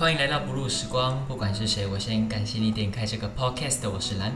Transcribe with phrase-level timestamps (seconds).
[0.00, 3.86] 欢迎来到不入时光，不管是谁，我先感谢你点开这个 podcast。
[3.90, 4.32] 我是蓝，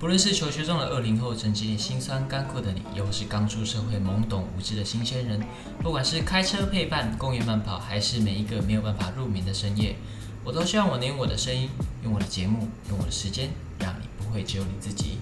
[0.00, 5.40] 不论是求学中的二零后，正经历辛酸干苦的你，又是刚出社会懵懂无知的新鲜人，
[5.80, 9.94] 不管是开车陪伴、公园慢跑，还是每一个没有办法入眠的深夜，
[10.42, 11.68] 我都希望我能用我的声音，
[12.02, 15.18] 用我的节目，用我的时间，让你不会只有你自己。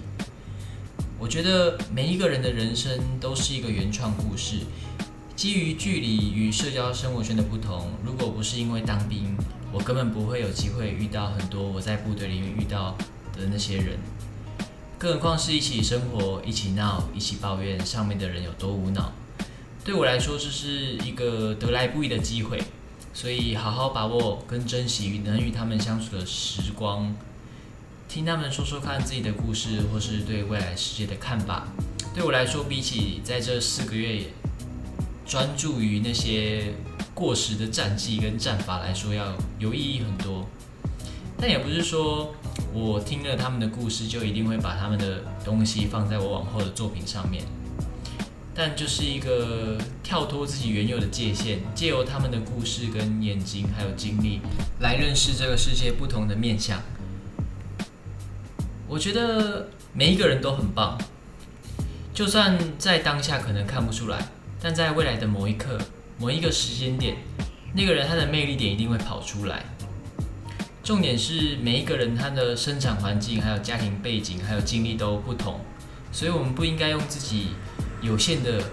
[1.19, 4.61] 我觉得每一个人的人生都是一个原创故事。
[5.35, 9.37] 基于距离与社交生活圈的不同，如果不是因为当兵，
[9.75, 12.95] 我根本不会有机会遇到很多我在部队里面遇到
[13.33, 13.99] 的那些人。
[14.97, 19.11] 更何况是一起生活、一起闹、一起抱怨，上面的人有多无脑。
[19.83, 22.63] 对我来说，这是一个得来不易的机会，
[23.13, 27.13] 所以好好把握跟珍惜能与他们相处的时光，
[28.07, 31.67] 听他们说说看自己的故事，或是对未来世界的看法。
[32.13, 34.23] 对我来说，比起在这四个月。
[35.27, 36.71] 专注于那些
[37.15, 40.45] 过时的战绩跟战法来说，要有意义很多。
[41.37, 42.35] 但也不是说
[42.73, 47.43] 我听了他们的故事，就一定会把他们的东西放在我往后的作品上面。
[48.53, 54.39] 但就是一个跳脱自己原有的界限，借由他们的故事跟眼睛还有经历，
[54.79, 56.81] 来认识这个世界不同的面相。
[58.87, 60.97] 我觉得每一个人都很棒，
[62.13, 64.29] 就算在当下可能看不出来。
[64.61, 65.77] 但在未来的某一刻、
[66.17, 67.17] 某一个时间点，
[67.73, 69.65] 那个人他的魅力点一定会跑出来。
[70.83, 75.59] 重点是每一个人他的生产环境、还有家庭背景、还有经历都不同，
[76.11, 77.47] 所以我们不应该用自己
[78.01, 78.63] 有限的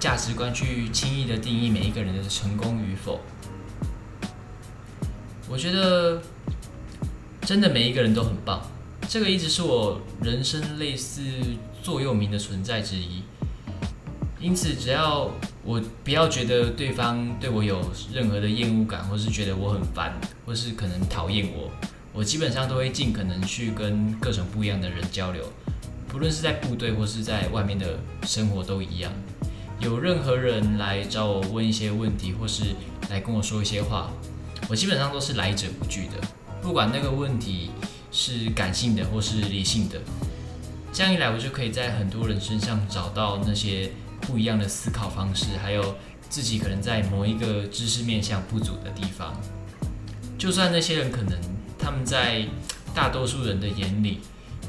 [0.00, 3.20] 价值观去轻易的定义每一个人的成功与否。
[5.46, 6.22] 我觉得
[7.42, 8.62] 真的每一个人都很棒，
[9.08, 11.22] 这个一直是我人生类似
[11.82, 13.22] 座右铭的存在之一。
[14.40, 15.28] 因此，只要
[15.64, 20.12] 我不要觉得对方对我有任何的厌恶感，或是觉得我很烦，
[20.46, 21.70] 或是可能讨厌我，
[22.12, 25.42] 我基本上都会尽可能去跟各种不一样的人交流，
[26.06, 29.12] 不论是在部队或是在外面的生活都一样。
[29.80, 32.62] 有任何人来找我问一些问题，或是
[33.10, 34.08] 来跟我说一些话，
[34.68, 36.28] 我基本上都是来者不拒的，
[36.62, 37.70] 不管那个问题
[38.12, 40.00] 是感性的或是理性的。
[40.92, 43.90] 这样一来，我就可以在很多人身上找到那些。
[44.20, 45.96] 不一样的思考方式，还有
[46.28, 49.32] 自己可能在某一个知识面向不足的地方，
[50.36, 51.38] 就算那些人可能
[51.78, 52.44] 他们在
[52.92, 54.18] 大多数人的眼里，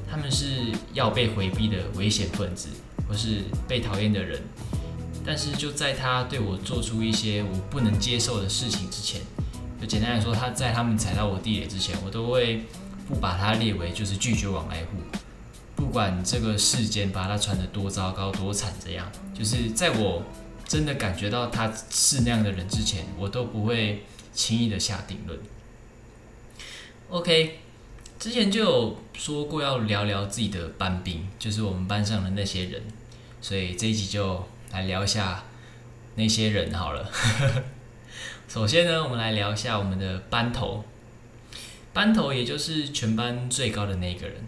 [0.09, 2.69] 他们是要被回避的危险分子，
[3.07, 4.39] 或是被讨厌的人，
[5.25, 9.19] 但是就在他对我做出一些我不能接受的事情之前，
[9.81, 12.65] 就简单来说，他在他们踩到我地雷之前，我都会
[13.09, 15.19] 不把他列为就是拒绝往来户。
[15.79, 20.21] 不管这个世间把他传得多糟糕多惨，这样就是在我
[20.67, 24.03] 真的感觉到他是那样的人之前，我都不会
[24.33, 25.39] 轻易的下定论。
[27.09, 27.59] OK，
[28.19, 32.83] 之前就有说过要聊聊自己的班兵，就是我们班上的那些人，
[33.41, 35.45] 所以这一集就来聊一下
[36.15, 37.09] 那些人好了。
[38.49, 40.83] 首先呢，我们来聊一下我们的班头，
[41.93, 44.45] 班头也就是全班最高的那一个人。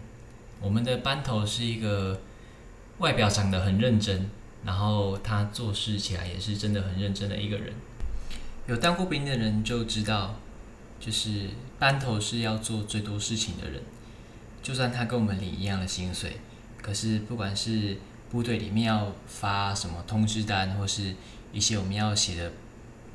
[0.62, 2.20] 我们的班头是一个
[2.98, 4.30] 外表长得很认真，
[4.64, 7.74] 然后他做事起来也是真的很认真的一个人。
[8.68, 10.36] 有当过兵的人就知道，
[11.00, 11.48] 就是
[11.80, 13.82] 班头是要做最多事情的人。
[14.62, 16.36] 就算他跟我们领一样的薪水，
[16.80, 17.98] 可是不管是
[18.30, 21.12] 部队里面要发什么通知单，或是
[21.52, 22.52] 一些我们要写的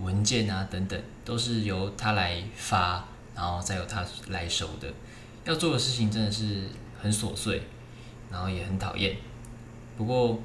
[0.02, 4.92] 文件啊等等，都是由他来发，然后再由他来收的。
[5.46, 6.64] 要做的事情真的是。
[7.08, 7.62] 很琐碎，
[8.30, 9.16] 然后也很讨厌。
[9.98, 10.38] 不过，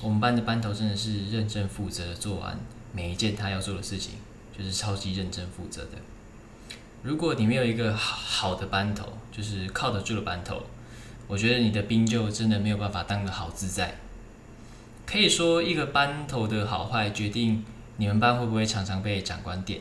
[0.00, 2.58] 我们班的班头真的是认真负责的做完
[2.94, 4.14] 每一件他要做的事情，
[4.56, 5.90] 就是超级认真负责的。
[7.02, 10.62] 如果你没有一个好的班头，就是靠得住的班头，
[11.28, 13.98] 我觉得你的兵就真的没有办法当个好自在。
[15.04, 17.62] 可以说，一个班头的好坏决定
[17.98, 19.80] 你们班会不会常常被长官点，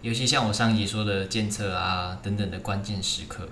[0.00, 3.46] 尤其像我上集说的监测啊等等的关键时刻。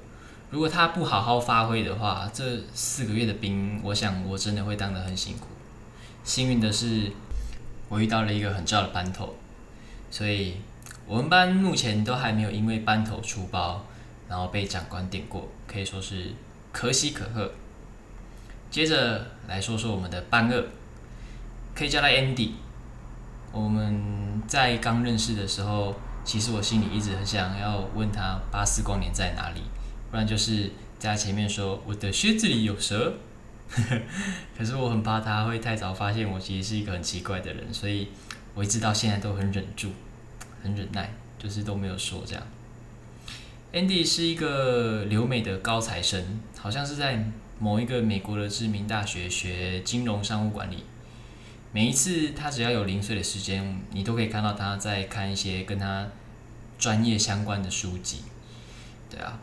[0.51, 2.45] 如果他不好好发挥的话，这
[2.75, 5.47] 四个月的兵，我想我真的会当得很辛苦。
[6.25, 7.13] 幸运的是，
[7.89, 9.37] 我遇到了一个很照的班头，
[10.11, 10.57] 所以
[11.07, 13.85] 我们班目前都还没有因为班头出包，
[14.29, 16.33] 然后被长官点过，可以说是
[16.73, 17.53] 可喜可贺。
[18.71, 20.65] 接着来说说我们的班二，
[21.75, 22.53] 可以叫他 Andy。
[23.53, 25.95] 我们在刚认识的时候，
[26.25, 29.63] 其实我心里一直很想要问他巴斯光年在哪里。
[30.11, 33.15] 不然就是在前面说我的靴子里有蛇，
[34.57, 38.09] 可是我很怕他会太早发现我其实是一个很奇怪的人，所以
[38.55, 39.91] 我一直到现在都很忍住，
[40.63, 42.43] 很忍耐，就是都没有说这样。
[43.73, 47.25] Andy 是一个留美的高材生，好像是在
[47.61, 50.83] 某一个美国的知名大学学金融商务管理。
[51.73, 56.09] 每一次他只要有零碎的时间，你都可以看到他在看一些跟他
[56.81, 58.25] 专业相关的书籍。
[59.09, 59.39] 对啊，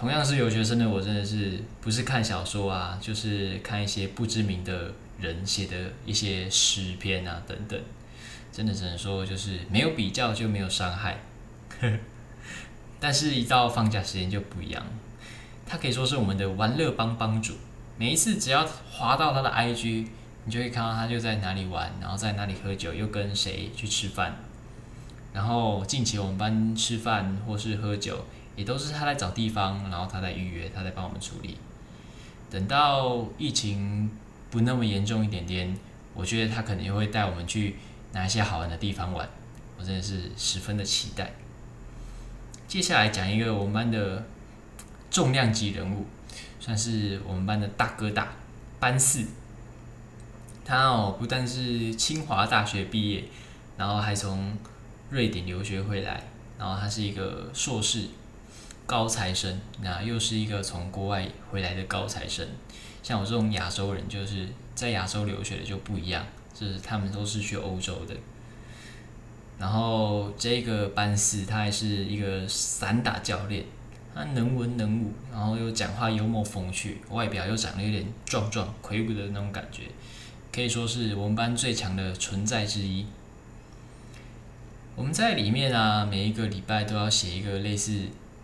[0.00, 5.76] 同样是留学生的我，真的是不是看小说啊，就是看一些不知名的人写的
[6.06, 7.78] 一些诗篇啊等等。
[8.50, 11.18] 真的只能说，就是没有比较就没有伤害。
[12.98, 14.82] 但是，一到放假时间就不一样，
[15.66, 17.52] 他可以说是我们的玩乐帮帮主。
[17.98, 20.06] 每一次只要滑到他的 IG。
[20.46, 24.34] 你就会看到他就在哪里玩，然后在哪里喝酒，又跟谁去吃饭。
[25.34, 28.24] 然后近期我们班吃饭或是喝酒，
[28.60, 31.56] 也都是他在找地方，然后他在预约，他在帮我们处理。
[32.50, 34.10] 等到疫情
[34.50, 35.74] 不那么严重一点点，
[36.12, 37.76] 我觉得他可能又会带我们去
[38.12, 39.26] 哪一些好玩的地方玩。
[39.78, 41.32] 我真的是十分的期待。
[42.68, 44.26] 接下来讲一个我们班的
[45.10, 46.04] 重量级人物，
[46.60, 48.28] 算是我们班的大哥大，
[48.78, 49.24] 班四。
[50.66, 53.24] 他哦，不但是清华大学毕业，
[53.78, 54.54] 然后还从
[55.08, 56.24] 瑞典留学回来，
[56.58, 58.08] 然后他是一个硕士
[58.90, 62.44] 高材生，那又是一个从国外回来的高材生。
[63.04, 68.16] 像我这种亚洲人，就是在亚洲留学的就不一样，就是他们都是去欧洲的。
[69.60, 73.64] 然后这个班四，他还是一个散打教练，
[74.12, 79.82] 他能文能武，然后又讲话幽默风趣，外表又长得有点壮壮魁梧的那种感觉。
[80.52, 83.06] 可以说是我们班最强的存在之一。
[84.96, 87.92] 我们在里面啊，每一个礼拜都要写一个类似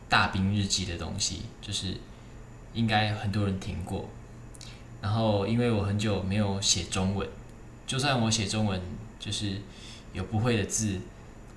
[0.09, 1.97] 大兵日记的东西，就是
[2.75, 4.09] 应该很多人听过。
[5.03, 7.29] 然后因为我很久没有写中文，
[7.87, 8.81] 就算我写中文，
[9.19, 9.61] 就是
[10.13, 11.01] 有不会的字，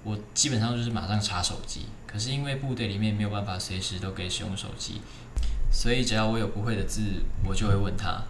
[0.04, 1.86] 我基本上就是马上查手机。
[2.06, 5.01] 可是因为部队里面没有办法随时都可以使用手机，
[5.72, 7.01] 所以只要我有不会的字，
[7.46, 8.24] 我就会问他。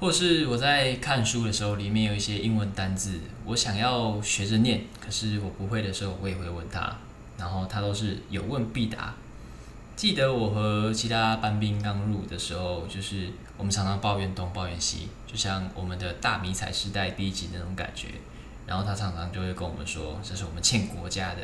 [0.00, 6.98] 或是我在看书的时候，里面有一些英文单字，我想要学着念，可是我不会的时候，我也会问他，
[7.38, 9.14] 然后他都是有问必答。
[9.96, 18.08] 记得我和其他班兵刚入的时候，就是我们常常抱怨东抱怨西，就像我们的大迷彩时代第一集那种感觉。
[18.66, 21.42] 然后他常常就会跟我们说，这是我们欠国家的，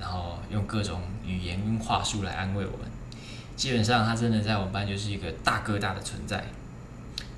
[0.00, 2.90] 然后用各种语言跟话术来安慰我们。
[3.56, 6.44] 基本上他真的在我们班就是一个大哥大的存在。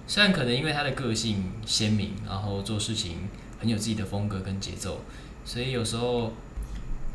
[0.06, 3.28] 虽然可能因为他的个性鲜明，然后做事情
[3.60, 5.00] 很有自己的风格跟节奏，
[5.44, 6.32] 所以有时候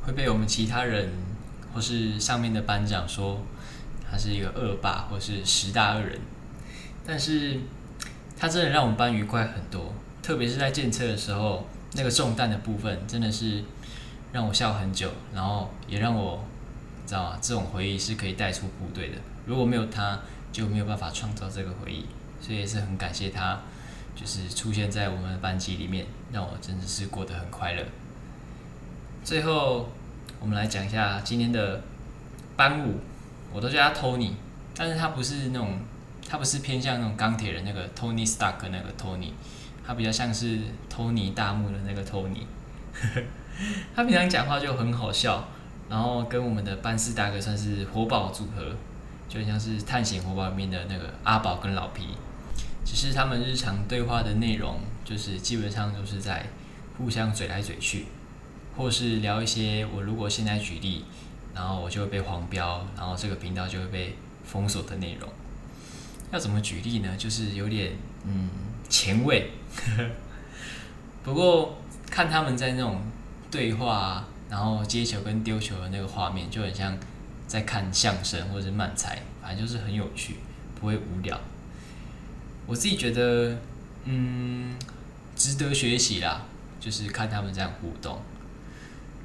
[0.07, 1.09] 会被我们其他人
[1.74, 3.44] 或是上面的班长说
[4.09, 6.18] 他是一个恶霸或是十大恶人。
[7.06, 7.59] 但是
[8.38, 9.94] 他真的让我们班愉快很多，
[10.24, 13.62] 特别是在建测的时候，那个中弹的部分真的是
[14.31, 16.42] 让我笑很久，然后也让我
[17.06, 17.38] 知道吗？
[17.42, 19.15] 这种回忆是可以带出部队的。
[19.45, 20.19] 如果没有他，
[20.54, 22.06] 就没有办法创造这个回忆。
[22.39, 23.59] 所以也是很感谢他，
[24.15, 27.83] 就是出现在我们的班级里面，让我真的是过得很快乐。
[29.27, 29.89] 最后，
[30.39, 31.81] 我们来讲一下今天的
[32.56, 33.01] 班舞，
[33.51, 34.31] 我都叫他 Tony，
[34.74, 35.79] 但是他不是那种，
[36.29, 39.31] 他不是偏向那种钢铁人那个 Tony Stark 那个 Tony，
[39.85, 40.59] 他比较像是
[40.89, 42.45] Tony 大幕的那个 Tony。
[43.94, 45.45] 他平常讲话就很好笑，
[45.89, 48.78] 然后跟我们的班四大哥算是活宝组合，
[49.28, 52.16] 就像是探险活宝里面的那个阿宝跟老皮。
[52.85, 56.45] 只是他们日常对话的内容，就是基本上都是在
[56.97, 58.06] 互相嘴来嘴去，
[58.77, 61.03] 或是聊一些我如果现在举例，
[61.55, 64.15] 然后我就会被黄标，然后这个频道就会被
[64.45, 65.27] 封锁的内容。
[66.31, 67.15] 要怎么举例呢？
[67.17, 67.93] 就是有点
[68.25, 68.49] 嗯
[68.87, 69.49] 前卫，
[71.23, 73.01] 不过看他们在那种
[73.49, 76.97] 对话，然后接球跟丢球的那个画面，就很像
[77.47, 80.35] 在看相声或者是漫才，反正就是很有趣，
[80.79, 81.39] 不会无聊。
[82.65, 83.57] 我自己觉得，
[84.03, 84.75] 嗯，
[85.35, 86.45] 值得学习啦，
[86.79, 88.21] 就是看他们这样互动。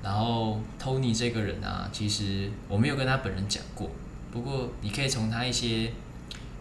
[0.03, 3.91] 然后，Tony 这个人啊，其实我没有跟他本人讲过，
[4.31, 5.93] 不过你可以从他一些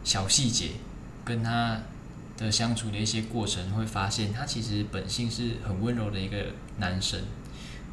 [0.03, 0.71] 小细节，
[1.25, 1.79] 跟他
[2.37, 6.37] 的相处的一些过程，会发现他其实本性是很温柔的一个
[6.77, 7.19] 男生，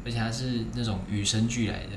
[0.05, 1.93] 而且他是那种与生俱来的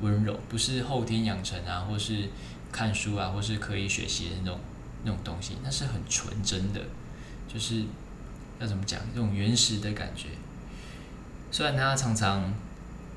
[0.00, 2.28] 温柔，不是后天养成啊，或是
[2.72, 4.58] 看书啊，或是刻意学习的那种。
[5.04, 6.80] 那种东西，那是很纯真的，
[7.46, 7.84] 就是
[8.58, 10.26] 要怎么讲，那种原始的感觉。
[11.52, 12.52] 虽然他常常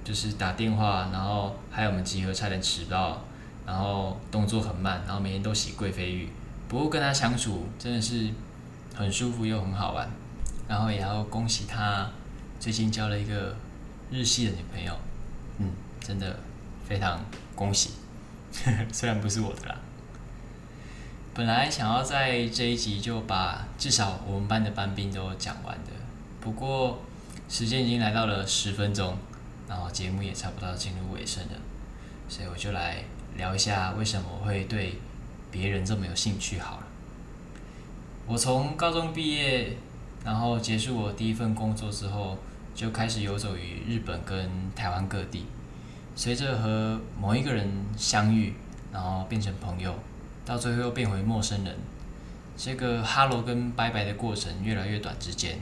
[0.04, 3.22] 就是打电话，然后还有我们集合差点迟到，
[3.66, 6.30] 然后动作很慢，然后每天都洗贵妃浴，
[6.68, 8.30] 不过跟他相处真的是
[8.96, 10.10] 很舒服又很好玩。
[10.68, 12.10] 然后也要恭喜他
[12.58, 13.54] 最近交了一个
[14.10, 14.98] 日系的女朋友，
[15.58, 16.40] 嗯，真的
[16.88, 17.20] 非常
[17.56, 17.90] 恭喜，
[18.94, 19.76] 虽然不是我的啦。
[21.34, 25.92] 本来想要在这一集就把至少我们班的班兵都讲完的，
[26.40, 27.02] 不过
[27.50, 29.18] 时间已经来到了十分钟，
[29.72, 31.54] 然后节目也差不多进入尾声了，
[32.28, 33.06] 所以我就来
[33.38, 35.00] 聊一下为什么我会对
[35.50, 36.88] 别人这么有兴趣好了。
[38.28, 39.78] 我从高中毕业，
[40.26, 42.38] 然后结束我第一份工作之后，
[42.76, 45.46] 就开始游走于日本跟台湾各地，
[46.18, 48.54] 随着和某一个人相遇，
[48.92, 49.98] 然后变成朋友。
[50.44, 51.78] 到最后又变回陌生人，
[52.58, 55.58] 这个哈喽跟拜拜的过程越来越短之间，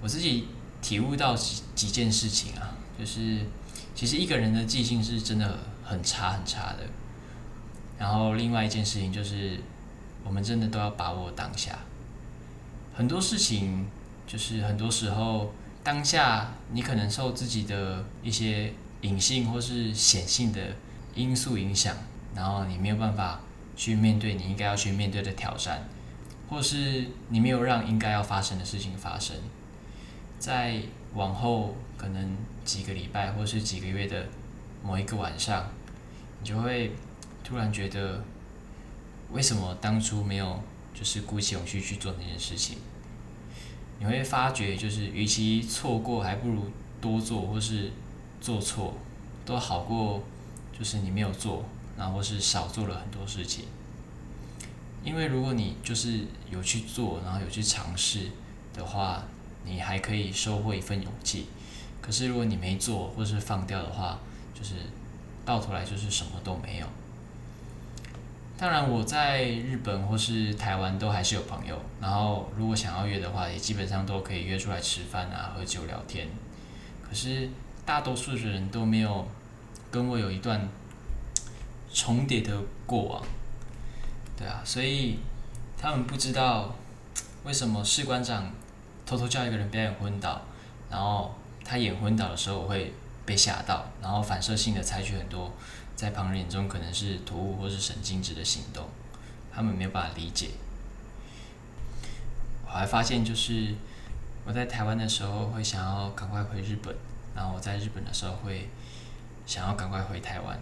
[0.00, 0.48] 我自己
[0.80, 3.40] 体悟到几几件事情啊，就是
[3.96, 6.84] 其实一个人的记性是真的很差很差的。
[7.98, 9.58] 然后另外一件事情就是，
[10.22, 11.76] 我们真的都要把握当下。
[12.94, 13.86] 很多事情
[14.24, 20.60] 就是很多时候当下你可能受自己的一些隐性或是显性的
[21.16, 21.96] 因素影响，
[22.36, 23.40] 然后你没有办法。
[23.74, 25.88] 去面对你应该要去面对的挑战，
[26.50, 29.34] 或是你没有让应该要发生的事情发生，
[30.42, 30.82] 在
[31.14, 34.26] 往后可能几个礼拜或是几个月的
[34.82, 35.70] 某一个晚上，
[36.40, 36.90] 你就会
[37.44, 38.24] 突然觉得，
[39.30, 40.60] 为什么当初没有
[40.92, 42.78] 就是鼓起勇气去做那件事情？
[44.00, 46.64] 你会发觉，就是与其错过，还不如
[47.00, 47.92] 多做或是
[48.40, 48.94] 做错，
[49.44, 50.24] 都好过
[50.76, 51.64] 就是你没有做。
[51.94, 53.66] 然后是少做了很多事情，
[55.04, 58.30] 因为如果你就是有去做，然后有去尝试
[58.72, 59.22] 的话，
[59.64, 61.46] 你还可以收获一份勇气。
[62.00, 64.18] 可是如果你没做或是放掉的话，
[64.54, 64.74] 就是
[65.44, 66.86] 到头来就是什么都没有。
[68.58, 76.28] 当然我在日本或是台湾都还是有朋友，然后如果想要约的话，也基本上都可以约出来吃饭啊、喝酒聊天。
[77.08, 77.48] 可是
[77.84, 79.26] 大多数的人都没有
[79.90, 80.68] 跟我有一段。
[81.94, 83.22] 重叠的过往，
[84.34, 85.18] 对啊，所以
[85.76, 86.74] 他们不知道
[87.44, 88.50] 为什么士官长
[89.12, 90.40] 偷偷叫一个人表演昏倒，
[90.90, 92.94] 然后他演昏倒的时候我会
[93.26, 95.52] 被吓到，然后反射性的采取很多
[95.94, 98.88] 在旁人眼中可能是突兀或是神经质的行动，
[99.52, 100.48] 他们没有办法理解。
[102.64, 103.74] 我还发现就是
[104.46, 106.96] 我在台湾的时候会想要赶快回日本，
[107.36, 108.70] 然后我在日本的时候会
[109.44, 110.58] 想要赶快回台湾。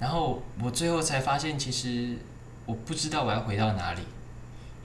[0.00, 2.18] 然后我最后才发现，其实
[2.64, 4.02] 我不知道我要回到哪里，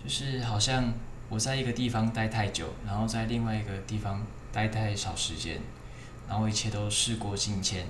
[0.03, 0.93] 就是好像
[1.31, 4.21] 我在一个地方待太久，然后在另外一个地方
[4.51, 5.61] 待太少时间，
[6.27, 7.87] 然后一切都事过境迁，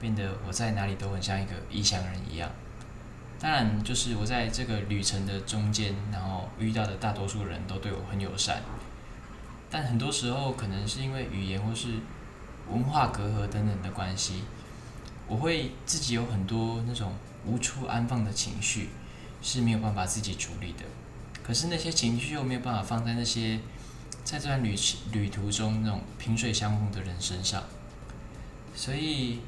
[0.00, 2.50] 变得我在哪里都很像一个异乡人一样。
[3.38, 8.62] 当然，就是我在这个旅程的中间，然后遇到的大多数人都对我很友善，
[9.68, 11.88] 但很多时候可能是因为语言或是
[12.70, 14.44] 文化隔阂等等的关系。
[15.28, 17.12] 我会自己有很多那种
[17.44, 18.88] 无处安放的情绪，
[19.42, 20.84] 是没有办法自己处理的。
[21.42, 23.58] 可是那些情绪又没有办法放在那些
[24.24, 24.76] 在这段旅
[25.12, 27.62] 旅途中那种萍水相逢的人身上。
[28.74, 29.40] 所以，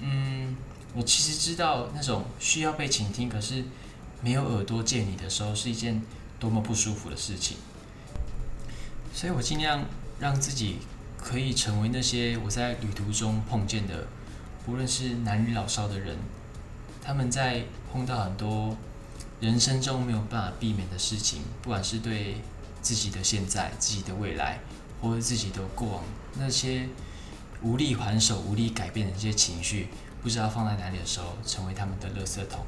[0.00, 0.56] 嗯，
[0.94, 3.64] 我其实知道那种需要被倾听，可是
[4.22, 6.02] 没有耳朵借你的时候，是一件
[6.40, 7.58] 多么不舒服的事情。
[9.12, 9.84] 所以我尽量
[10.18, 10.78] 让自己
[11.18, 14.06] 可以成为那些我在旅途中碰见的。
[14.66, 16.16] 无论是男女老少的人，
[17.02, 18.74] 他们在碰到很多
[19.40, 22.36] 人生中没有办法避免的事情，不管是对
[22.80, 24.58] 自己的现在、自己的未来，
[25.00, 26.04] 或者自己的过往，
[26.38, 26.88] 那些
[27.62, 29.88] 无力还手、无力改变的这些情绪，
[30.22, 32.64] 不知道放在哪里的时候，成为他们的垃圾桶。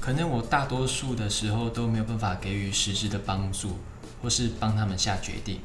[0.00, 3.78] 可能我大多数的时候都没有办法给予实质的帮助，
[4.22, 5.60] 或是帮他们下决定。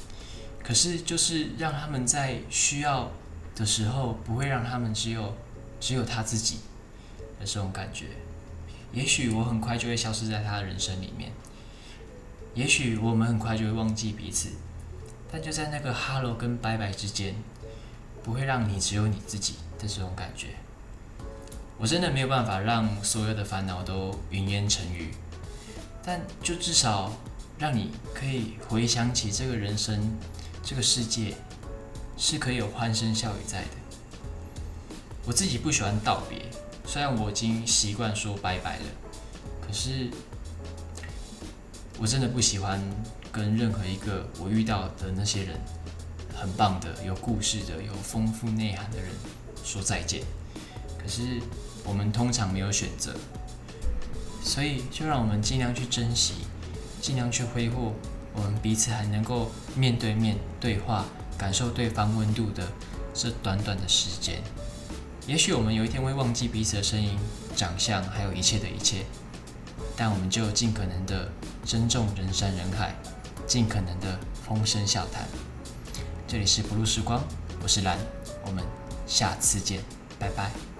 [0.63, 3.11] 可是，就是让他们在需要。
[3.55, 5.31] 的时候，不会让他们只有
[5.79, 6.55] 只有他自己
[7.39, 8.07] 的这种感觉。
[8.93, 11.31] 也许我很快就会消失在他的人生里面，
[12.53, 14.49] 也许我们很快就会忘记彼此。
[15.31, 17.35] 但就在那个哈喽跟拜拜之间，
[18.23, 20.49] 不会让你只有你自己的这种感觉。
[21.77, 25.09] 我真的没有办法让所有的烦恼都云烟成雨，
[26.05, 27.11] 但就至少
[27.57, 30.15] 让你可以回想起这个人生，
[30.63, 31.33] 这个世界。
[32.15, 33.69] 是可以有欢声笑语在的。
[35.25, 36.45] 我自己不喜欢道别，
[36.93, 38.85] 虽然我已经习惯说拜拜了，
[39.59, 40.11] 可是
[41.99, 42.79] 我真的不喜欢
[43.31, 45.59] 跟任何一个我遇到的那些人，
[46.35, 49.07] 很棒的、有故事的、有丰富内涵的人
[49.65, 50.21] 说再见。
[50.95, 51.41] 可是
[51.83, 53.15] 我们通常没有选择，
[54.43, 56.45] 所以就让我们尽量去珍惜，
[57.01, 57.91] 尽量去挥霍
[58.35, 61.05] 我们彼此还能够面对面对话。
[61.39, 62.67] 感受对方温度的
[63.15, 64.39] 这短短的时间，
[65.25, 67.17] 也许我们有一天会忘记彼此的声音、
[67.55, 69.05] 长相，还有一切的一切，
[69.95, 71.31] 但我们就尽可能的
[71.65, 72.93] 珍重人山人海，
[73.47, 75.25] 尽可能的风声笑谈。
[76.27, 77.23] 这里是不露时光，
[77.61, 77.97] 我是蓝，
[78.45, 78.63] 我们
[79.07, 79.81] 下次见，
[80.19, 80.72] 拜拜。